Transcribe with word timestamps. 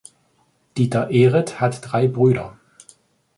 Dieter 0.77 1.11
Ehret 1.11 1.59
hat 1.61 1.79
drei 1.83 2.07
Brüder. 2.07 2.57